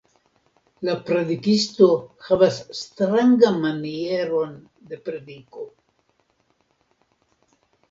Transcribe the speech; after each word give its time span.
La 0.87 0.93
predikisto 1.09 1.89
havas 2.29 2.57
strangan 2.79 3.61
manieron 3.67 4.57
de 4.95 5.01
prediko. 5.11 5.69